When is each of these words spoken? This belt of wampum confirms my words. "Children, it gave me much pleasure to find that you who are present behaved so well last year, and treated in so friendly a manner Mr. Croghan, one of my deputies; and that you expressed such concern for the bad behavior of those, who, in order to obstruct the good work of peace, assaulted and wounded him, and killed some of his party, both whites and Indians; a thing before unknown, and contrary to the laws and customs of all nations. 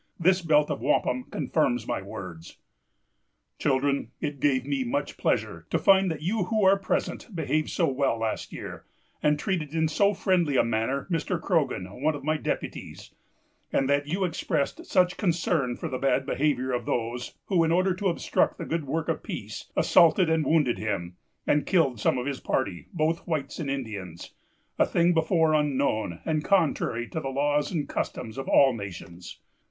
This 0.19 0.41
belt 0.41 0.71
of 0.71 0.81
wampum 0.81 1.25
confirms 1.29 1.85
my 1.87 2.01
words. 2.01 2.57
"Children, 3.59 4.09
it 4.19 4.39
gave 4.39 4.65
me 4.65 4.83
much 4.83 5.15
pleasure 5.15 5.67
to 5.69 5.77
find 5.77 6.09
that 6.09 6.23
you 6.23 6.45
who 6.45 6.63
are 6.65 6.75
present 6.79 7.27
behaved 7.35 7.69
so 7.69 7.87
well 7.87 8.17
last 8.17 8.51
year, 8.51 8.83
and 9.21 9.37
treated 9.37 9.75
in 9.75 9.87
so 9.87 10.15
friendly 10.15 10.57
a 10.57 10.63
manner 10.63 11.05
Mr. 11.11 11.39
Croghan, 11.39 12.01
one 12.01 12.15
of 12.15 12.23
my 12.23 12.35
deputies; 12.37 13.13
and 13.71 13.87
that 13.87 14.07
you 14.07 14.23
expressed 14.25 14.83
such 14.87 15.17
concern 15.17 15.75
for 15.75 15.87
the 15.87 15.99
bad 15.99 16.25
behavior 16.25 16.71
of 16.71 16.87
those, 16.87 17.37
who, 17.45 17.63
in 17.63 17.71
order 17.71 17.93
to 17.93 18.07
obstruct 18.07 18.57
the 18.57 18.65
good 18.65 18.85
work 18.85 19.07
of 19.07 19.21
peace, 19.21 19.71
assaulted 19.77 20.31
and 20.31 20.47
wounded 20.47 20.79
him, 20.79 21.15
and 21.45 21.67
killed 21.67 21.99
some 21.99 22.17
of 22.17 22.25
his 22.25 22.39
party, 22.39 22.87
both 22.91 23.27
whites 23.27 23.59
and 23.59 23.69
Indians; 23.69 24.33
a 24.79 24.85
thing 24.87 25.13
before 25.13 25.53
unknown, 25.53 26.21
and 26.25 26.43
contrary 26.43 27.07
to 27.07 27.19
the 27.19 27.29
laws 27.29 27.71
and 27.71 27.87
customs 27.87 28.39
of 28.39 28.47
all 28.49 28.73
nations. 28.73 29.37